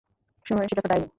[0.45, 1.07] সুনয়নী ছিল একটা ডাইনি।